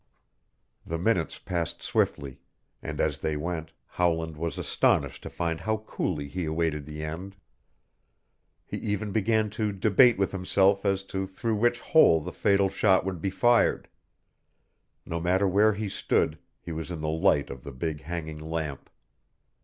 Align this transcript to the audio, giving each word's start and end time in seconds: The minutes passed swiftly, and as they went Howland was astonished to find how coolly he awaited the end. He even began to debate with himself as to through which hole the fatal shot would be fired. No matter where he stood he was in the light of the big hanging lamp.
The 0.83 0.97
minutes 0.97 1.37
passed 1.37 1.83
swiftly, 1.83 2.39
and 2.81 2.99
as 2.99 3.19
they 3.19 3.37
went 3.37 3.71
Howland 3.85 4.35
was 4.35 4.57
astonished 4.57 5.21
to 5.21 5.29
find 5.29 5.59
how 5.61 5.77
coolly 5.77 6.27
he 6.27 6.45
awaited 6.45 6.87
the 6.87 7.03
end. 7.03 7.35
He 8.65 8.77
even 8.77 9.11
began 9.11 9.51
to 9.51 9.71
debate 9.71 10.17
with 10.17 10.31
himself 10.31 10.87
as 10.87 11.03
to 11.03 11.27
through 11.27 11.57
which 11.57 11.81
hole 11.81 12.19
the 12.19 12.33
fatal 12.33 12.67
shot 12.67 13.05
would 13.05 13.21
be 13.21 13.29
fired. 13.29 13.87
No 15.05 15.19
matter 15.21 15.47
where 15.47 15.73
he 15.73 15.87
stood 15.87 16.39
he 16.59 16.71
was 16.71 16.89
in 16.89 17.01
the 17.01 17.07
light 17.07 17.51
of 17.51 17.63
the 17.63 17.71
big 17.71 18.01
hanging 18.01 18.39
lamp. 18.39 18.89